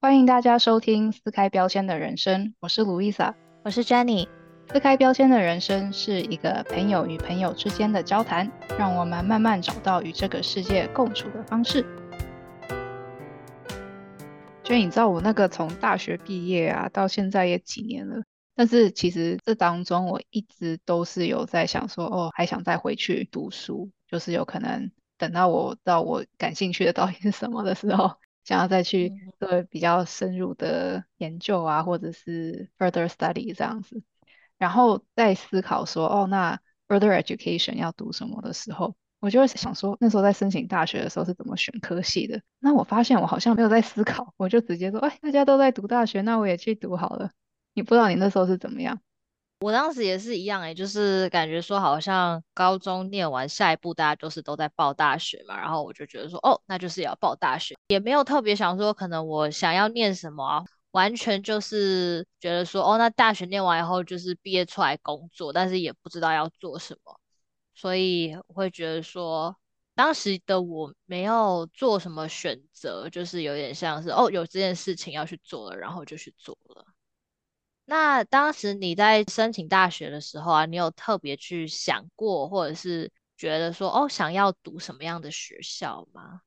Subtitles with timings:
[0.00, 4.28] 欢迎大家收听撕开标签的人生，我是 Louisa，我是 Jenny。
[4.72, 8.48] 撕开标签的人生是一个朋友与朋友之间的交谈，
[8.78, 11.84] 让我们慢慢找到与这个世界共处的方式。
[14.62, 18.22] 所以你知道我那个从大学毕业啊，到现在也几年了，
[18.54, 28.12] 但是其实这当中我一直都是有在想说，哦，还想再回去读书，就是有可能等到我到我感兴趣的到底是什么的时候，
[28.48, 34.02] 想要再去做比较深入的研究啊，或者是 further study 这样子。
[34.56, 42.40] 然后再思考说，哦，那 further education 要读什么的时候，我就会想说，那时候在申请大学的时候是怎么选科系的？
[42.58, 47.30] 那我发现我好像没有在思考，我就直接说，哎，大家都在读大学，那我也去读好了。
[47.74, 48.98] 你不知道你那时候是怎么样？
[49.60, 60.64] 我当时也是一样，哎，就是感觉说好像高中念完，下一步大家就是都在报大学嘛，然后我就觉得说，哦，那就是要报大学，也没有特别想说，可能我想要念什么啊。
[60.92, 67.20] 完全就是觉得说，哦，那大学念完以后就是毕业出来工作，但是也不知道要做什么，
[67.74, 69.54] 所以会觉得说，
[69.94, 76.84] 当时的我没有做什么选择，就是有点像是，哦，有这件事情要去做了，然后就去做了。
[77.90, 86.42] 那当时你在申请大学的时候啊，你有特别去想过，或者是觉得说，哦，想要读什么样的学校吗？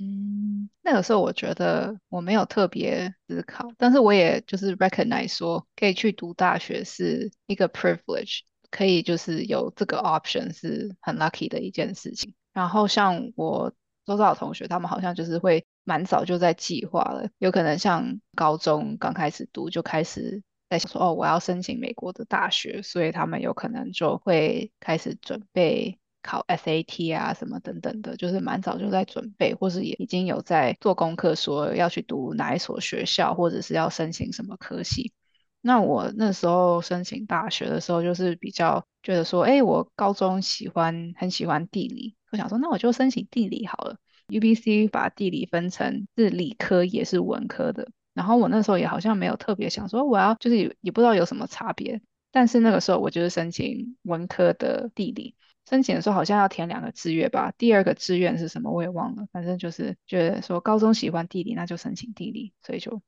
[0.00, 12.32] 嗯，那个时候我觉得我没有特别思考，但是我也就是 recognize 说可以去读大学是一个 privilege，可以就是有这个 option 是很 lucky 的一件事情。
[12.52, 13.72] 然后像我
[14.06, 25.98] 周遭的同学，他们好像就是会蛮早就在计划了，有可能像高中刚开始读就开始在想说，哦，我要申请美国的大学，所以他们有可能就会开始准备。
[26.22, 35.14] 考 SAT 啊，什么等等的，就是蛮早就在准备，或是也已经有在做功课，说要去读哪一所学校，或者是要申请什么科系。
[35.62, 43.96] 那我那时候申请大学的时候，就是比较觉得说，哎，我高中喜欢很喜欢地理，我想说，那我就申请地理好了。
[44.28, 47.88] UBC 把地理分成是理科也是文科的，
[48.20, 51.98] 然后我那时候也好像没有特别想说我要，就是也也不知道有什么差别，
[52.30, 55.34] 但是那个时候我就是申请文科的地理。
[55.66, 63.00] 申请的时候好像要填两个志愿吧，第二个志愿是什么我也忘了，反正就是觉得说高中喜欢地理，那就申请地理，所以就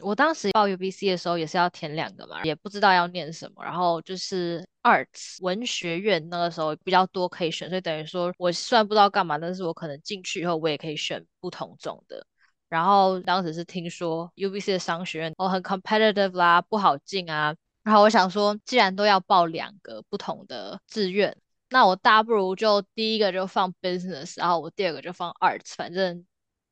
[0.00, 12.24] 我当时报 UBC 的时候也是要填两个嘛，也不知道要念什么，然后就是 Arts 文学院那个时候比较多可以选，所以等于说我虽然不知道干嘛，但是我可能进去以后我也可以选不同种的。
[12.74, 17.54] 然后当时是听说 UBC 的商学院哦很 competitive 啦，不好进啊，
[17.84, 21.36] 然后我想说既然都要报两个不同的志愿。
[21.70, 26.26] 那我大不如就第一个就放 business，然后我第二个就放 arts，反正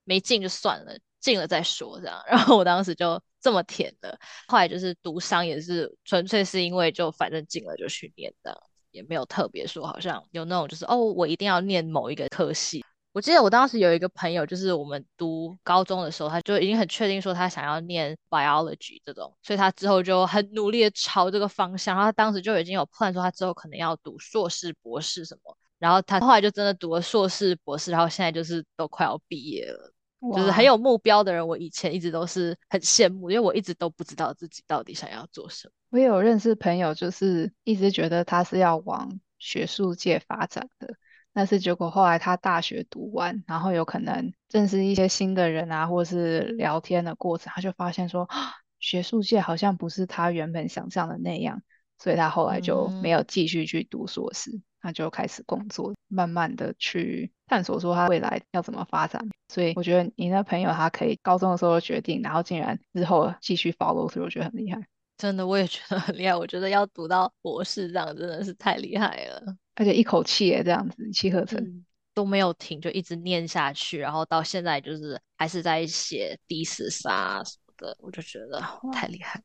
[0.04, 2.20] 没进就算了，进了再说这样。
[2.26, 4.18] 然后我当时就这么填的。
[4.48, 8.56] 后来就是读商也是纯粹是因为就反正进了就去念的，
[8.90, 12.84] 也没有特别说好像有那种就是哦我一定要念某一个科系。
[13.12, 21.94] 我记得我当时有一个朋友，就是我们读高中的时候，他就已经很确定说他想要念 biology 这种，所以他之后就很努力的朝这个方向。
[21.94, 25.56] 然后他当时就已经有 plan 说他之后可能要读硕士、博士什么。
[25.78, 29.92] 然后他后来就真的读了硕士、博士，然后现在就是都快要毕业了，
[30.34, 31.46] 就是很有目标的人。
[31.46, 35.72] 我以前一直都是很羡慕，因为我一直都不知道自己到底想要做什么。
[35.90, 40.94] 我有认识朋友，就是一直觉得他是要往学术界发展的。
[41.34, 48.28] 但是结果后来他大学读完，然后有可能认识一些新的人啊，或是聊天的过程，他就发现说，
[48.80, 51.62] 学术界好像不是他原本想象的那样，
[51.98, 54.50] 所以他后来就没有继续去读硕士，
[54.80, 59.26] 他就开始工作，慢慢的去探索说他未来要怎么发展。
[59.48, 64.80] 所以我觉得你那朋友他可以高中的时候决定，然后竟然日后继续 follow，所以我觉得很厉害。
[65.18, 66.34] 真的，我也觉得很厉害。
[66.34, 69.56] 我觉得要读到博士这样真的是太厉害了。
[69.74, 71.84] 而且一口气也这样子，一气呵成
[72.14, 79.42] 都没有停，就一直念下去，然后到现在就是还是在写第四杀什么的，我就觉得太厉害。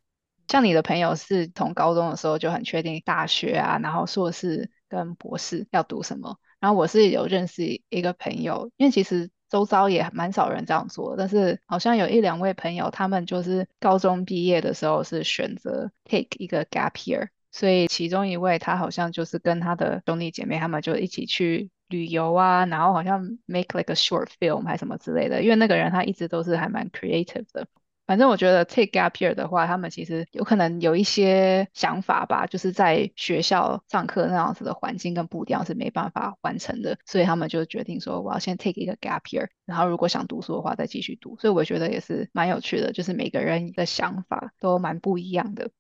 [0.50, 6.38] 像你的朋友是从高中的时候就很确定大学啊，然后硕士跟博士要读什么。
[6.60, 17.30] 然后我是有认识一个朋友，因为其实周遭也蛮少人这样做，但是好像有一两位朋友，他们就是高中毕业的时候是选择 take 一个 gap year。
[17.58, 25.42] 所以其中一位他好像就是跟他的兄弟姐妹，他们就一起去旅游啊，然后好像 make like a short film 还什么之类的。
[25.42, 27.66] 因为那个人他一直都是还蛮 creative 的，
[28.06, 41.36] 反正我觉得 take gap year 的话，他们其实有可能有一些想法吧，就是在学校上课那样子的环境跟步调是没办法完成的，所以他们就决定说，我要先 take 一个 gap year，然后如果想读书的话再继续读。
[41.40, 45.72] 所以我觉得也是蛮有趣的，就是每个人的想法都蛮不一样的。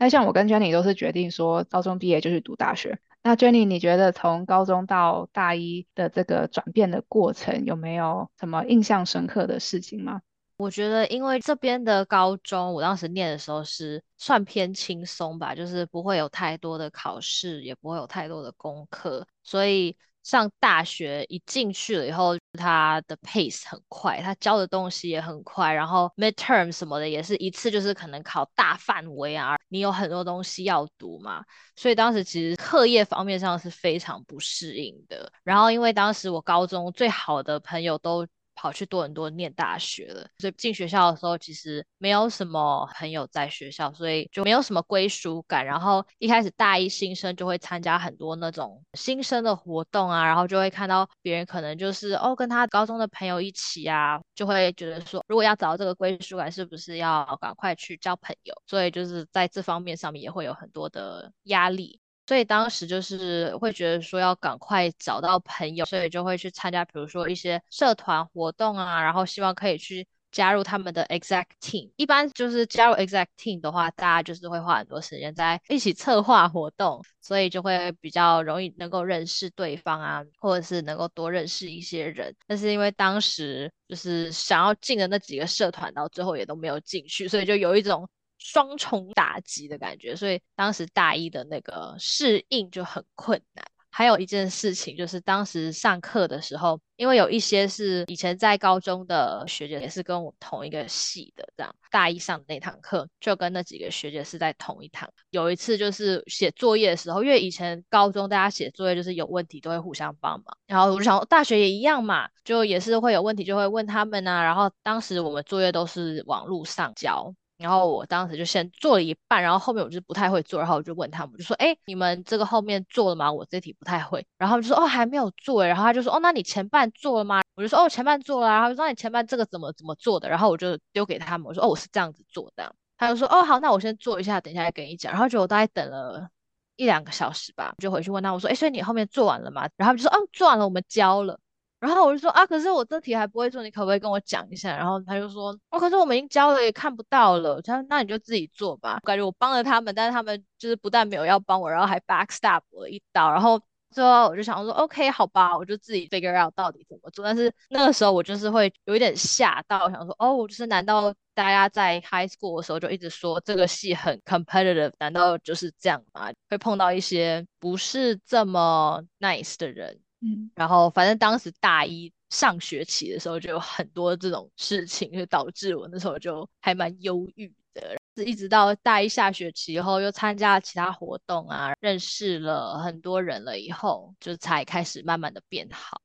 [0.00, 2.98] 那像我跟 Jenny 都是决定说，高中毕业就去读大学。
[3.22, 10.22] 那 Jenny，你觉得从高中到大一的这个转变的过程，有没有什么印象深刻的事情吗？
[10.56, 19.96] 我觉得，因为这边的高中，我当时念的时候是算偏轻松吧，就是不会有太多的考试，也不会有太多的功课，所以。
[20.30, 31.42] 上大学一进去了以后，他的 pace 很快，他教的东西也很快，然后 midterm 什么的也是一次就是可能考大范围啊，你有很多东西要读嘛，
[31.74, 35.32] 所以当时其实课业方面上是非常不适应的。
[35.42, 38.24] 然后因为当时我高中最好的朋友都。
[38.60, 45.64] 跑去多伦多念大学了，所以进学校的时候其实没有什么朋友在学校，所以就没有什么归属感。
[45.64, 58.54] 然后一开始大一新生就会参加很多那种新生的活动啊，然后就会看到别人可能就是哦跟他高中的朋友一起啊，就会觉得说如果要找到这个归属感，是不是要赶快去交朋友？
[58.66, 61.98] 所以就是在这方面上面也会有很多的压力。
[62.30, 71.90] 所以当时就是会觉得说要赶快找到朋友，所以就会去参加，比如说一些社团活动啊，然后希望可以去加入他们的 exact team。
[71.96, 82.32] 一般就是加入 exact team 的话，大家就是会花很多时间在一起策划活动，所以就会比较容易能够认识对方啊，或者是能够多认识一些人。
[82.46, 88.08] 但是因为当时就是想要进的那几个社团，到最后也都没有进去，所以就有一种。
[88.40, 93.64] 双重打击的感觉，所以当时大一的那个适应就很困难。
[93.92, 105.12] 还有一件事情就是，当时上课的时候，因为有一些是以前在高中的学姐，也是跟我同一个系的，这样大一上的那堂课就跟那几个学姐是在同一堂。
[105.30, 114.44] 有一次就是写作业的时候，因为以前高中大家写作业就是有问题都会互相帮忙，然后我就想大学也一样嘛，就也是会有问题就会问他们啊。
[114.44, 117.34] 然后当时我们作业都是网络上交。
[117.60, 123.30] 然后我当时就先做了一半，然后后面我就不太会做，然后我就问他们，就说：“哎，你们这个后面做了吗？
[123.30, 136.28] 我这题不太会。”然后就说：“哦，还没有做。”然后他就说：“哦，那你前半做了吗？”我就说：“哦，前半做了。”然后说：“那你前半这个怎么怎么做的？”然后我就丢给他们，我说：“哦，我是这样子做的。”他就说：“哦，好，那我先做一下，等一下再跟你讲。”然后就我大概等了
[136.76, 141.38] 一两个小时吧，就回去问他，我说：“哎，所以你后面做完了吗？”然后就说：“哦，做完了，我们交了。”
[141.80, 144.76] 然后我就说啊，可是我这题还不会做，你可不可以跟我讲一下？
[144.76, 147.60] 然后他就说，哦，可是我们已经交了，也看不到了。
[147.62, 149.00] 他，那你就自己做吧。
[149.02, 153.32] 感觉我帮了他们，但是他们就是不但没有要帮我，然后还 backstab 我一刀。
[153.32, 153.58] 然后
[153.90, 157.24] 最后我就想说，OK，好吧，我就自己 figure out 到底怎么做。
[157.24, 164.92] 但是那个时候我就是会有一点吓到，想说，哦，就是难道大家在 high school 的时候就一直说这个戏很 competitive？
[164.98, 166.30] 难道就是这样吗？
[166.50, 169.98] 会碰到一些不是这么 nice 的人？
[170.20, 177.96] 嗯，然后反正当时大一上学期的时候就有很多这种事情，就导致我那时候就还蛮忧郁的。
[178.24, 186.02] 一直到大一下学期以后，又参加了其他活动啊，认识了很多人了以后，就才开始慢慢的变好。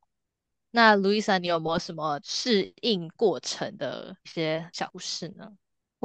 [0.72, 5.52] 那 Louisa，你有没有什么适应过程的一些小故事呢？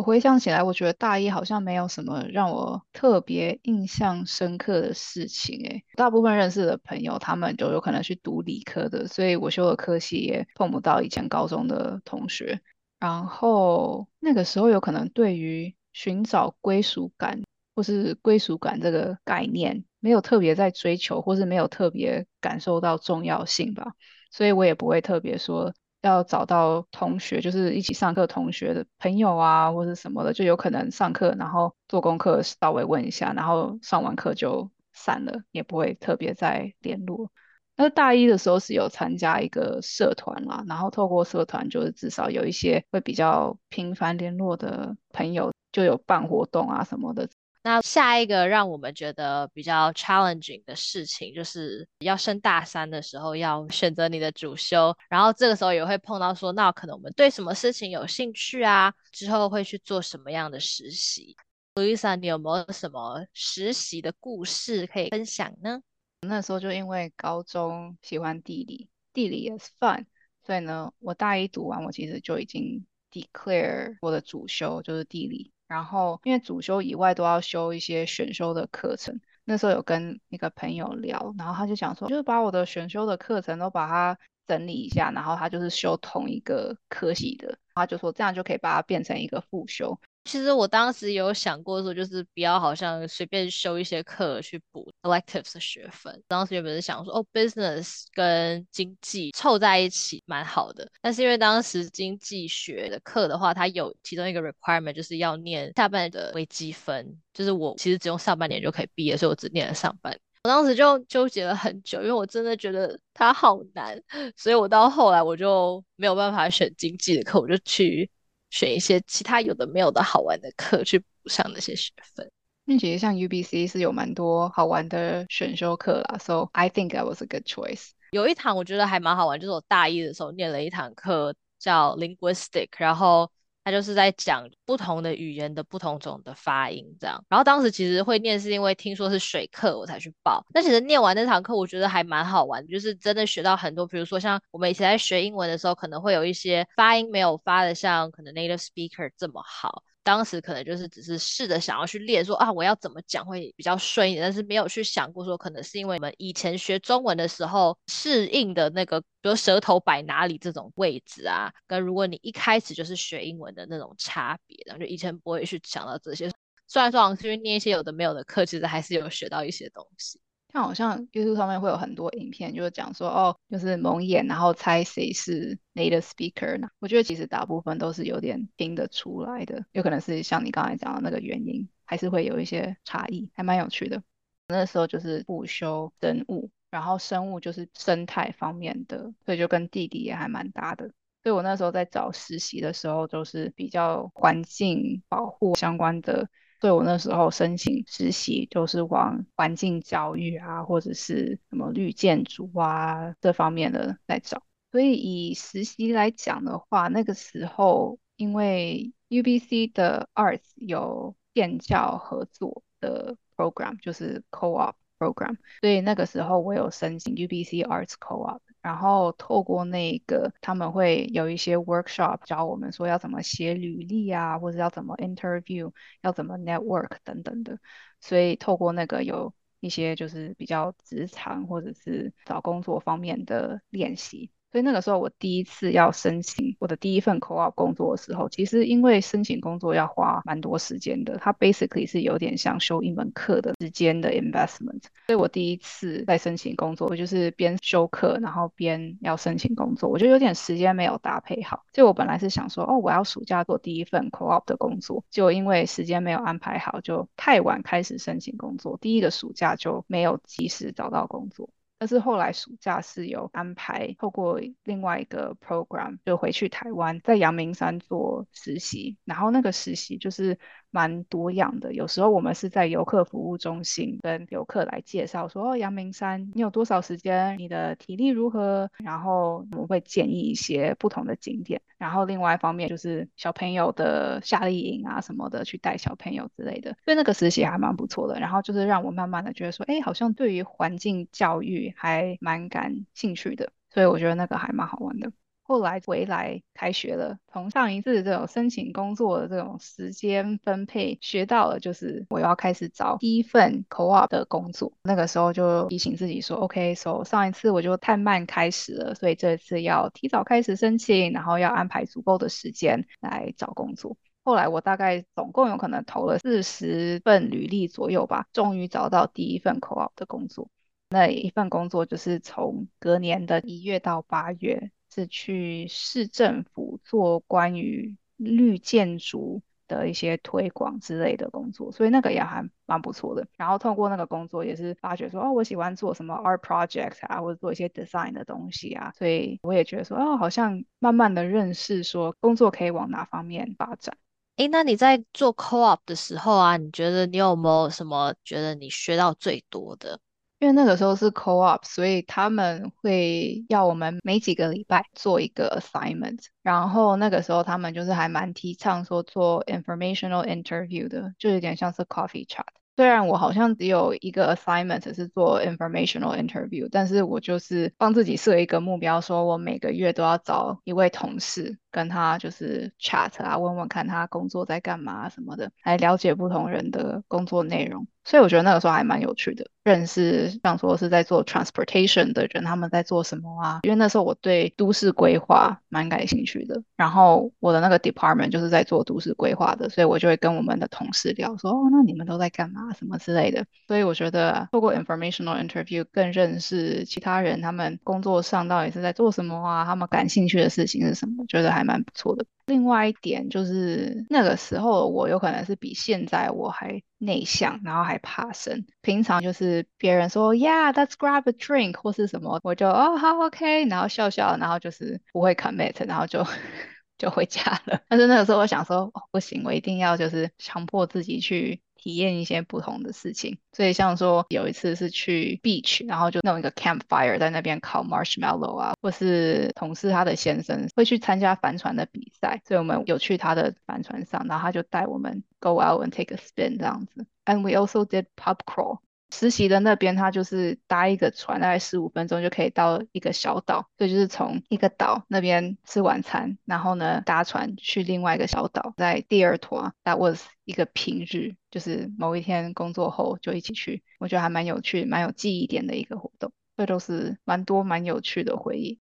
[0.03, 5.61] 回想起来，我觉得大一好像没有什么让我特别印象深刻的事情。
[5.65, 12.61] 诶，大部分认识的朋友，他们就有可能去读理科的，所以我修的科系也碰不到以前高中的同学。
[12.99, 17.43] 然后那个时候有可能对于寻找归属感
[17.75, 23.93] 或是归属感这个概念，没有特别在追求，或是没有特别感受到重要性吧，
[24.31, 25.73] 所以我也不会特别说。
[26.03, 37.31] 要找到同学，就是一起上课同学的朋友啊，或者什么的，就有可能上课，然后做功课稍微问一下，然后上完课就散了，也不会特别再联络。
[37.77, 47.29] 那大一的时候是有参加一个社团啦，然后透过社团，就是至少有一些会比较频繁联络的朋友，就有办活动啊什么的。
[47.63, 61.37] 那下一个让我们觉得比较 challenging 的事情，就是要升大三的时候要选择你的主修，然后这个时候也会碰到说，那可能我们对什么事情有兴趣啊，之后会去做什么样的实习
[61.75, 65.83] ？Luisa，你有没有什么实习的故事可以分享呢？
[66.23, 70.07] 那时候就因为高中喜欢地理，地理也是 fun，
[70.47, 75.53] 所以呢，我大一读完，我其实就已经 declare 我的主修就是地理。
[75.71, 90.01] 然后，因为主修以外都要修一些选修的课程，那时候有跟一个朋友聊，然后他就想说，就是把我的选修的课程都把它整理一下，然后他就是修同一个科系的，他就说这样就可以把它变成一个副修。
[90.25, 96.23] 其实我当时有想过说，就是不要好像随便修一些课去补 electives 的学分。
[96.29, 100.89] 当时原本是想说，哦，business 跟经济凑在一起蛮好的。
[101.01, 110.21] 但是因为当时经济学的课的话，它有其中一个 requirement 就是要念下半年的微积分，就是我其实只用上半年就可以毕业，所以我只念了上半年。
[110.45, 114.01] 我当时就纠结了很久，因为我真的觉得它好难，
[114.37, 118.11] 所以我到后来我就没有办法选经济的课，我就去。
[118.51, 122.31] 选一些其他有的没有的好玩的课去补上那些学分。
[122.65, 127.91] 那其实像 UBC 是有蛮多好玩的选修课啦，So I think that was a good choice。
[128.11, 133.31] 有一堂我觉得还蛮好玩，就是我大一的时候念了一堂课叫 Linguistic，然后。
[133.71, 137.25] 就是在讲不同的语言的不同种的发音，这样。
[137.29, 140.45] 然后当时其实会念，是因为听说是水课，我才去报。
[140.55, 143.87] 那其实念完那堂课，我觉得还蛮好玩，就是真的学到很多。
[143.87, 149.83] 比如说像我们以前在学英文的时候，可能会有一些发音没有发的像可能 native speaker 这么好。
[150.03, 166.31] 当时可能就是只是试着想要去练，说啊，我要怎么讲会比较顺一点，但是没有去想过说，可能是因为我们以前学中文的时候适应的那个，比如舌头摆哪里这种位置啊，跟如果你一开始就是学英文的那种差别，然后就以前不会去想到这些。
[166.67, 170.21] 虽然说好像是念一些有的没有的课，其实还是有学到一些东西。
[170.53, 176.69] 像好像 YouTube 上面会有很多影片，就是讲说哦，就是蒙眼，然后猜谁是 native speaker 呢？
[176.79, 184.03] 我觉得其实大部分都是有点听得出来的，有可能是像你刚才讲的那个原因，还是会有一些差异，还蛮有趣的。
[184.49, 190.91] 那时候就是不修生物，然后生物就是生态方面的，所以就跟弟弟也还蛮搭的。
[191.23, 196.29] 所以我那时候在找实习的时候，都是比较环境保护相关的。
[196.61, 204.43] 所以我那时候申请实习，就是往环境教育啊，或者是什么绿建筑啊这方面的在找。
[204.71, 218.41] 所以以实习来讲的话，那个时候因为 UBC 的 Arts 有建教合作的 program，就是 Co-op program，所以那个时候我有申请 UBC Arts Co-op。
[218.63, 227.59] 然后透过那个，他们会有一些 workshop 教我们说要怎么写履历啊，或者要怎么 interview，要怎么 network 等等的。
[228.01, 234.31] 所以透过那个有一些就是比较职场或者是找工作方面的练习。
[234.51, 244.83] 所以那个时候，我第一次要申请我的第一份 co-op 工作的时候，其实因为申请工作要花蛮多时间的，它 basically 是有点像修一门课的时间的 investment。
[245.07, 251.65] 所以我第一次在申请工作，我就是边修课，然后边要申请工作，我就有点时间没有搭配好。
[251.73, 261.49] 就我本来是想说，哦，我要暑假做第一份 co-op 的工作，就因为时间没有安排好，就太晚开始申请工作，第一个暑假就没有及时找到工作。
[261.81, 270.39] 但是后来暑假是有安排，透过另外一个 program 就回去台湾，在阳明山做实习，然后那个实习就是。
[270.71, 295.11] 蛮多样的，有时候我们是在游客服务中心跟游客来介绍说，哦，阳明山你有多少时间，你的体力如何，然后我们会建议一些不同的景点，然后另外一方面就是小朋友的夏令营啊什么的，去带小朋友之类的，所以那个实习还蛮不错的，然后就是让我慢慢的觉得说，哎，好像对于环境教育还蛮感兴趣的，所以我觉得那个还蛮好玩的。
[295.51, 304.73] 后来回来开学了，从上一次这种申请工作的这种时间分配学到了，就是我要开始找第一份 co-op 的工作。
[304.85, 313.97] 那个时候就提醒自己说，OK，so 上一次我就太慢开始了，所以这次要提早开始申请，然后要安排足够的时间来找工作。
[314.23, 320.49] 后来我大概总共有可能投了四十份履历左右吧，终于找到第一份 co-op 的工作。
[320.91, 324.71] 那一份工作就是从隔年的一月到八月。
[324.93, 333.27] 是去市政府做关于绿建筑的一些推广之类的工作，所以那个也还蛮不错的。
[333.37, 343.97] 然后通过那个工作，也是发觉说，哦，我喜欢做什么 art project 啊，或者做一些 design 的东西啊，所以我也觉得说，哦，好像慢慢的认识说工作可以往哪方面发展。
[344.37, 350.01] 诶，那你在做 co-op 的时候啊，你觉得你有没有什么觉得你学到最多的？
[350.41, 362.47] 因为那个时候是 co-op，所以他们会要我们每几个礼拜做一个 assignment，然后那个时候他们就是还蛮提倡说做 informational interview 的，就有点像是 coffee chat。
[362.77, 377.87] 虽然我好像只有一个 assignment 是做 informational interview，但是我就是帮自己设一个目标，说我每个月都要找一位同事跟他就是 chat 啊，问问看他工作在干嘛什么的，来了解不同人的工作内容。
[378.05, 383.61] 所以我觉得那个时候还蛮有趣的，认识像说是在做 transportation 的人，他们在做什么啊？
[383.63, 392.73] 因为那时候我对都市规划蛮感兴趣的，然后我的那个 department 就是在做都市规划的，所以我就会跟我们的同事聊说，哦，那你们都在干嘛？
[392.73, 393.45] 什么之类的。
[393.69, 399.65] 所以我觉得透过 informational interview 更认识其他人，他们工作上到底是在做什么啊？
[399.65, 401.25] 他们感兴趣的事情是什么？
[401.29, 402.25] 觉得还蛮不错的。
[402.51, 408.67] 另外一点就是那个时候我有可能是比现在我还内向，然后还怕生。
[408.83, 416.27] 平常就是别人说 Yeah，let's grab a drink 或是什么，我就哦好 OK，然后笑笑，然后就是不会 commit，然后就
[416.99, 417.81] 就回家了。
[417.89, 421.63] 但是那个时候我想说，哦不行，我一定要就是强迫自己去。
[421.83, 438.05] 体验一些不同的事情，所以像说有一次是去 beach，然后就弄一个 campfire 在那边烤 marshmallow 啊，或是同事他的先生会去参加帆船的比赛，所以我们有去他的帆船上，然后他就带我们 go out and take a spin 这样子，and we also did
[438.15, 438.81] pub crawl。
[439.13, 443.69] 实习的那边，他就是搭一个船，大概十五分钟就可以到一个小岛。
[443.77, 449.75] 所以就是从一个岛那边吃晚餐，然后呢搭船去另外一个小岛，在第二团。
[449.85, 453.83] That was 一个平日，就是某一天工作后就一起去。
[453.99, 456.33] 我觉得还蛮有趣、蛮有记忆点的一个活动。
[456.57, 458.79] 这都是蛮多蛮有趣的回忆。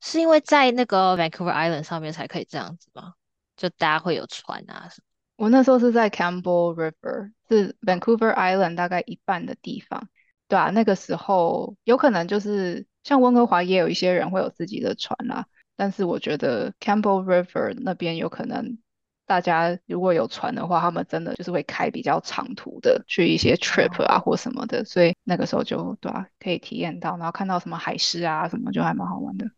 [0.00, 3.14] 是因为在那个 Vancouver Island 上面才可以这样子吗？
[3.56, 5.05] 就大家会有船啊什么？
[5.36, 10.08] 我那时候是在 Campbell River，是 Vancouver Island 大概一半的地方，
[10.48, 18.78] 对啊，那个时候有可能就是像温哥华也有一些人会有自己的船啦，但是我觉得 Campbell River 那边有可能
[19.26, 29.50] 大家如果有船的话，他们真的就是会开比较长途的去一些 trip 啊或什么的，所以那个时候就对啊，可以体验到，然后看到什么海狮啊什么，就还蛮好玩的，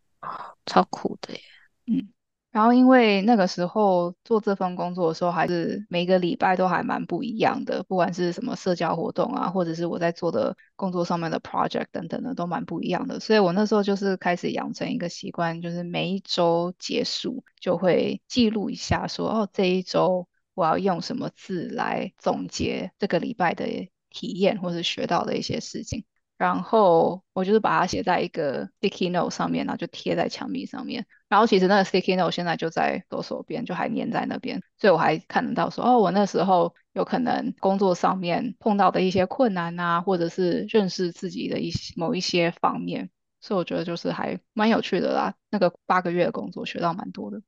[0.65, 1.39] 超酷的耶，
[1.87, 2.09] 嗯。
[2.51, 13.19] 然后因为那个时候做这份工作的时候，还是每个礼拜都还蛮不一样的，不管是什么社交活动啊，或者是我在做的工作上面的 project 等等的，都蛮不一样的。
[13.19, 23.65] 所以我那时候就是开始养成一个习惯，就是每一周结束就会记录一下，说哦这一周我要用什么字来总结这个礼拜的
[24.09, 26.03] 体验或者学到的一些事情。
[26.39, 31.05] 然后我就是把它写在一个 sticky note 上面，然后就贴在墙壁上面。
[31.27, 43.09] 然后其实那个 sticky note 现在就在左手边，就还粘在那边，所以我还看得到说，哦，我那时候有可能工作上面碰到的一些困难啊，或者是认识自己的一些某一些方面。
[43.41, 45.35] 所以我觉得就是还蛮有趣的啦。
[45.49, 47.41] 那个八个月的工作学到蛮多的。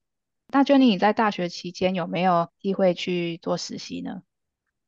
[0.48, 4.22] 那 Jenny，你在大学期间有没有机会去做实习呢？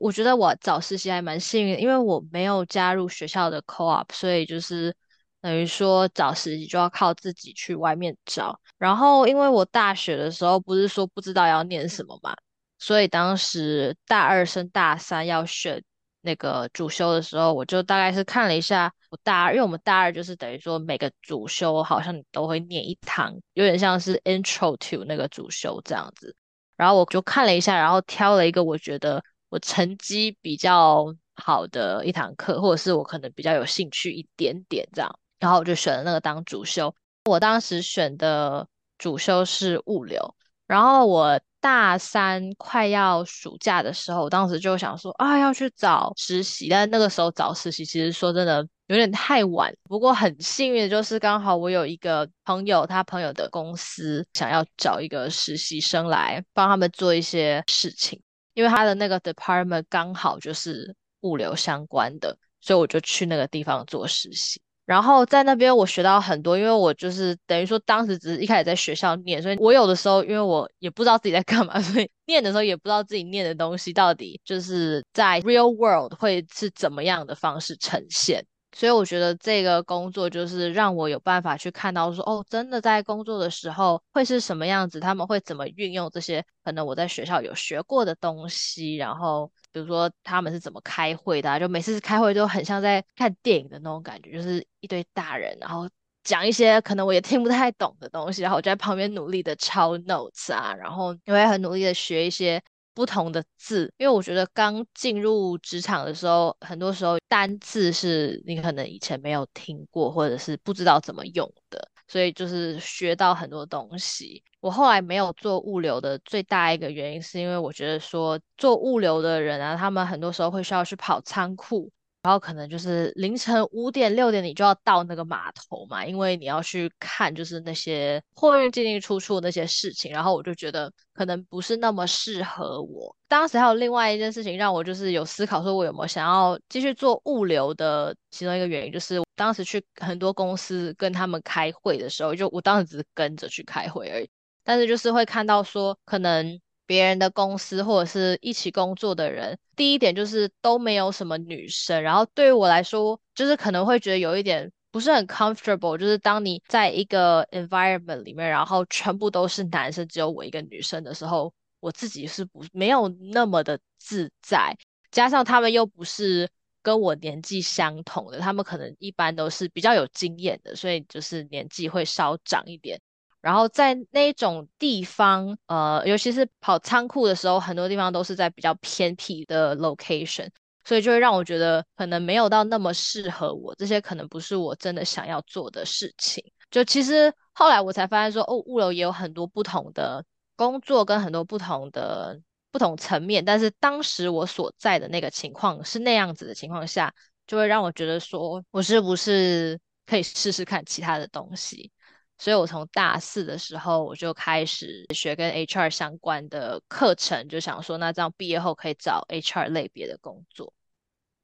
[0.04, 4.94] 我觉得我找实习还蛮幸运，因为我没有加入学校的 co-op，所以就是
[5.40, 8.60] 等于说找实习就要靠自己去外面找。
[8.78, 12.36] 然后因为我大学的时候不是说不知道要念什么嘛，
[12.78, 15.82] 所以当时大二升大三要选
[16.20, 26.36] 那个主修的时候，我就大概是看了一下我大二，因为我们大二就是等于说每个主修好像你都会念一堂，有点像是 intro to 那个主修这样子。
[26.76, 29.24] 然后我就看了一下，然后挑了一个我觉得。
[29.54, 36.92] 我成绩比较好的一堂课，或者是我可能比较有兴趣一点点这样，然后我就选了那个当主修。
[37.26, 40.34] 我当时选的主修是物流，
[40.66, 49.72] 然后我大三快要暑假的时候，我当时就想说啊要去找实习，但那个时候找实习其实说真的有点太晚。
[49.84, 58.20] 不过很幸运的就是刚好我有一个朋友，他朋友的公司想要找一个实习生来帮他们做一些事情。
[58.54, 64.62] 因为他的那个 department 刚好就是物流相关的，所以我就去那个地方做实习。
[64.86, 78.46] 然后在那边我学到很多，因为我就是等于说当时只是一开始在学校念，所以我有的时候因为我也不知道自己在干嘛， 所以念的时候也不知道自己念的东西到底就是在 real world 会是怎么样的方式呈现。
[78.76, 95.88] 所以我觉得这个工作就是让我有办法去看到说，哦，真的在工作的时候会是什么样子，他们会怎么运用这些可能我在学校有学过的东西，然后比如说他们是怎么开会的，就每次开会都很像在看电影的那种感觉，就是一堆大人，然后
[96.24, 102.62] 讲一些可能我也听不太懂的东西，然后我就在旁边努力的抄 notes 啊，然后也会很努力的学一些。
[102.94, 114.44] 不同的字，因为我觉得刚进入职场的时候，很多时候单字是你可能以前没有听过，或者是不知道怎么用的，所以就是学到很多东西。
[114.60, 121.92] 我后来没有做物流的最大一个原因，是因为我觉得说做物流的人啊，他们很多时候会需要去跑仓库，
[122.24, 130.12] 然后可能就是凌晨五点六点你就要到那个码头嘛，因为你要去看就是那些货运进进出出那些事情。
[130.12, 133.14] 然后我就觉得可能不是那么适合我。
[133.28, 144.30] 当时还有另外一件事情让我就是有思考，说我有没有想要继续做物流的其中一个原因，就是当时去很多公司跟他们开会的时候，就我当时只是跟着去开会而已，
[144.64, 146.60] 但是就是会看到说可能。
[146.86, 164.78] 别人的公司或者是一起工作的人，第一点就是都没有什么女生，然后对于我来说，就是可能会觉得有一点不是很 comfortable，就是当你在一个 environment 里面，然后全部都是男生，只有我一个女生的时候，我自己是不没有那么的自在，
[165.12, 166.50] 加上他们又不是
[166.82, 173.00] 跟我年纪相同的，他们可能一般都是比较有经验的，所以就是年纪会稍长一点。
[173.44, 180.48] 然后在那种地方，呃，尤其是跑仓库的时候，很多地方都是在比较偏僻的 location，
[180.86, 186.42] 所以就会让我觉得可能没有到那么适合我，这些可能不是我真的想要做的事情。
[186.72, 190.24] 就其实后来我才发现说，哦，物流也有很多不同的
[190.56, 192.40] 工作跟很多不同的
[192.72, 197.14] 不同层面，但是当时我所在的那个情况是那样子的情况下，
[197.46, 201.92] 就会让我觉得说我是不是可以试试看其他的东西。
[202.40, 210.74] 所以我从大四的时候我就开始学跟 HR 相关的课程，就想说那这样毕业后可以找 HR 类别的工作。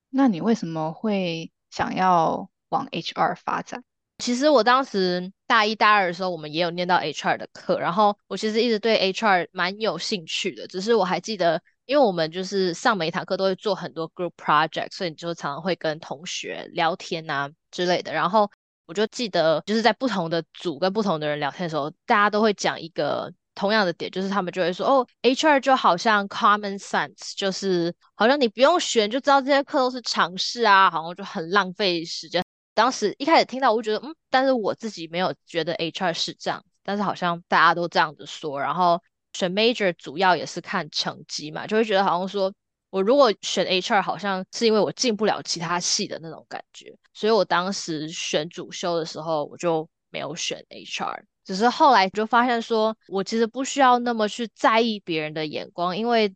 [0.10, 3.84] 那你为什么会想要往 HR 发展？
[4.18, 10.68] 其实我当时大一、大二的时候，我们也有念到 HR 的课，然后我其实一直对 HR 蛮有兴趣的。
[10.68, 18.52] 只是我还记得，因为我们就是上每一堂课都会做很多 group project，所以你就常常会跟同学聊天啊之类的，然后。
[18.90, 38.60] 我就记得，就是在不同的组跟不同的人聊天的时候，大家都会讲一个同样的点，就是他们就会说：“哦，HR 就好像 common sense，就是好像你不用选就知道这些课都是常识啊，好像就很浪费时间。”当时一开始听到，我就觉得嗯，但是我自己没有觉得 HR 是这样，但是好像大家都这样子说。
[38.60, 39.00] 然后
[39.34, 42.52] 选 major 主要也是看成绩嘛，就会觉得好像说。
[42.90, 51.24] 我如果选 HR，好像是因为我进不了其他系的那种感觉，所以我当时选主修的时候，我就没有选 HR。
[51.46, 56.36] 只是后来就发现，说我其实不需要那么去在意别人的眼光，因为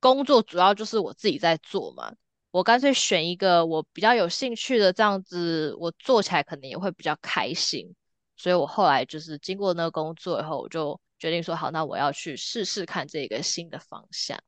[0.00, 2.12] 工作主要就是我自己在做嘛。
[2.50, 7.94] 我干脆选一个我比较有兴趣的，这样子我做起来可能也会比较开心。
[8.36, 14.38] 所以我后来就是经过那个工作以后，我就决定说，好，那我要去试试看这个新的方向。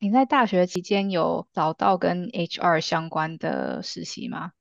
[0.00, 4.52] 你在大学期间有找到跟 HR 相关的实习吗？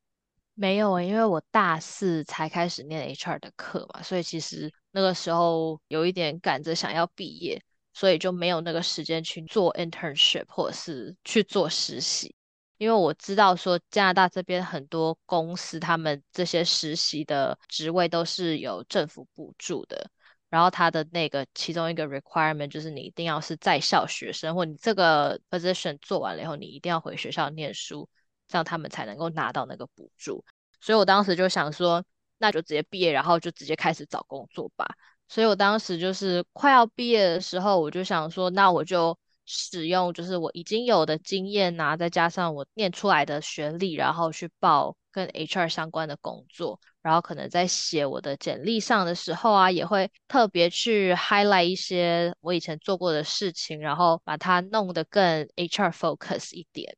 [0.55, 7.61] 没有因为我大四才开始念 HR 的课嘛，所以其实那个时候有一点赶着想要毕业，
[7.93, 12.33] 所以就没有那个时间去做 internship 或者是去做实习。
[12.79, 20.09] 因为我知道说加拿大这边很多公司，他们这些实习的职位都是有政府补助的。
[20.49, 28.07] 然后他的那个其中一个 requirement 就是你一定要是在校学生，或你这个 position 做完了以后，你一定要回学校念书，
[28.47, 30.43] 这样他们才能够拿到那个补助。
[30.79, 32.03] 所以我当时就想说，
[32.37, 34.85] 那就直接毕业，然后就直接开始找工作吧。
[35.27, 46.79] 所以我当时就是快要毕业的时候，我就想说，那我就使用就是我已经有的经验呐，再加上我念出来的学历，然后去报跟 HR 相关的工作。
[47.01, 56.97] 然后可能在写我的简历上的时候啊，也会特别去 highlight 一些我以前做过的事情，然后把它弄得更 HR focus 一点。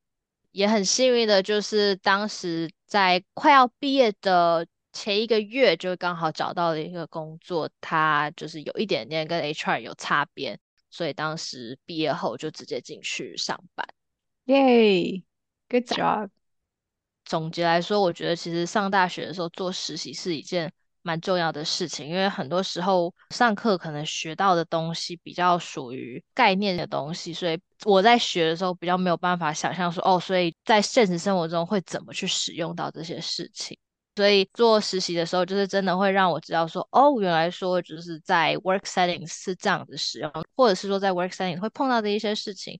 [0.51, 10.59] 也很幸运的就是当时在快要毕业的前一个月，就刚好找到了一个工作，它就是有一点点跟 HR 有擦边，
[10.89, 13.87] 所以当时毕业后就直接进去上班。
[14.45, 16.29] Yay，good job。
[17.25, 20.73] 总结来说，我觉得其实上大学的时候做实习是一件
[21.03, 33.77] 蛮重要的事情，因为很多时候上课可能学到的东西比较属于概念的东西，所以我在学的时候比较没有办法想象说，哦，所以在现实生活中会怎么去使用到这些事情。
[34.19, 42.77] 所以做实习的时候，就是真的会让我知道说，哦，原来说就是在 work settings 是这样子使用，或者是说在 work setting 会碰到的一些事情。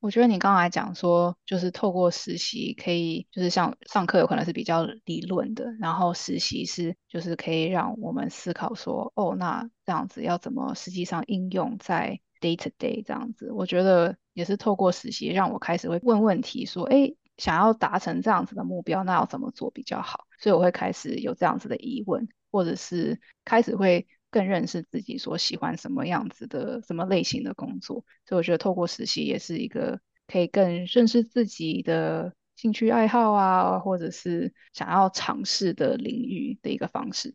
[0.00, 13.52] 我觉得你刚才讲说，就是透过实习可以，就是像上课有可能是比较理论的，然后实习是就是可以让我们思考说，哦，那这样子要怎么实际上应用在 day to day 这样子。
[13.52, 20.26] 我觉得也是透过实习让我开始会问问题，说，哎，想要达成这样子的目标，那要怎么做比较好？
[20.44, 24.06] 所以我会开始有这样子的疑问，或者是开始会。
[24.30, 37.32] 更认识自己所喜欢什么样子的、什么类型的工作，所以我觉得透过实习也是一个可以更认识自己的兴趣爱好啊，或者是想要尝试的领域的一个方式。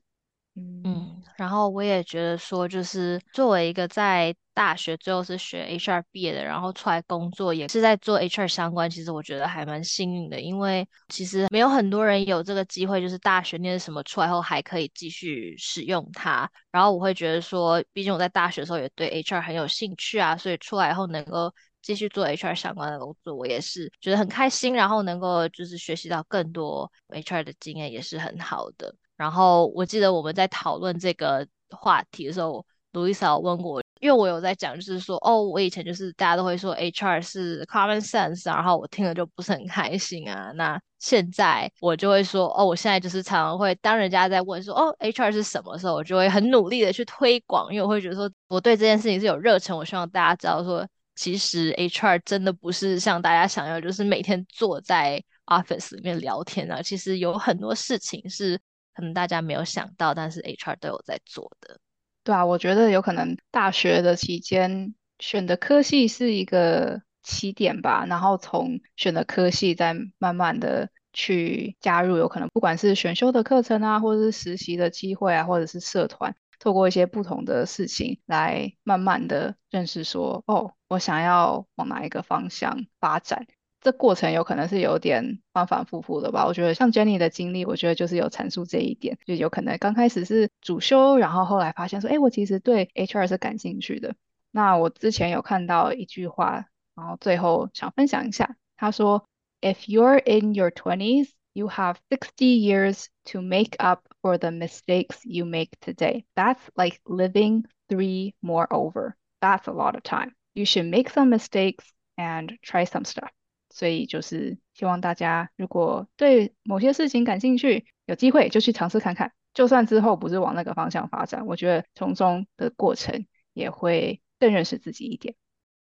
[0.84, 16.50] 嗯，然后我也觉得说，就是作为一个在大学最后是学 HR 毕业的，然后出来工作也是在做 HR 相关，其实我觉得还蛮幸运的，因为其实没有很多人有这个机会，就是大学念什么出来后还可以继续使用它。
[16.72, 28.96] 然后我会觉得说，毕竟我在大学的时候也对 HR 很有兴趣啊，所以出来后能够继续做 HR 相关的工作，我也是觉得很开心，然后能够就是学习到更多 HR 的经验，也是很好的。
[29.20, 40.54] 然后我记得我们在讨论这个话题的时候，路易莎问我，因为我有在讲，就是说，哦，我以前就是大家都会说 HR 是 common sense，然后我听了就不是很开心啊。
[40.56, 58.58] 那现在我就会说，哦，我现在就是常常会当人家在问说，哦，HR 是什么时候，我就会很努力的去推广，因为我会觉得说我对这件事情是有热忱，我希望大家知道说，其实 HR 真的不是像大家想要，就是每天坐在 office 里面聊天啊，其实有很多事情是。
[59.00, 61.80] 可能大家没有想到，但是 HR 都有在做的。
[62.26, 83.48] 对啊，我觉得有可能大学的期间选的科系是一个起点吧，然后从选的科系再慢慢的去加入，有可能不管是选修的课程啊，或者是实习的机会啊，或者是社团，透过一些不同的事情来慢慢的认识说，哦，我想要往哪一个方向发展。
[83.81, 86.47] 这过程有可能是有点反反复复的吧。
[86.47, 94.15] 我觉得像 Jenny 的经历，我觉得就是有阐述这一点，就有可能刚开始是主修，然后后来发现说，哎，我其实对 HR 是感兴趣的。
[94.51, 99.27] 那我之前有看到一句话，然后最后想分享一下，他说，
[99.61, 105.47] If you're in your twenties, you have sixty years to make up for the mistakes you
[105.47, 106.25] make today.
[106.35, 109.15] That's like living three more over.
[109.41, 110.35] That's a lot of time.
[110.53, 111.85] You should make some mistakes
[112.19, 113.31] and try some stuff.
[113.80, 119.32] 所以就是希望大家，如果对某些事情感兴趣，有机会就去尝试看看。
[119.54, 125.34] 就算之后不是往那个方向发展，我觉得从中的过程也会更认识自己一点。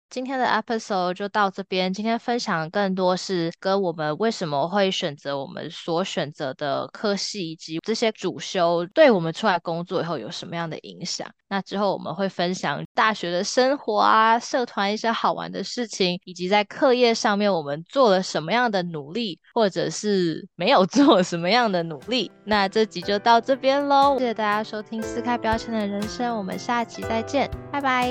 [0.08, 1.92] 今天的 episode 就到这边。
[1.92, 11.28] 今天分享更多是跟我们为什么会选择我们所选择的科系，以及这些主修对我们出来工作以后有什么样的影响。
[11.48, 22.30] 那之后我们会分享大学的生活啊，社团一些好玩的事情，以及在课业上面我们做了什么样的努力，或者是没有 做什么样的努力。
[22.44, 28.10] 那这集就到这边喽，谢谢大家收听撕开标签的人生，我们下集再见，拜拜，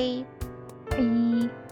[0.89, 1.64] 拜。